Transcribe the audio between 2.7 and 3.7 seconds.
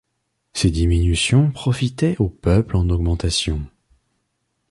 en augmentation.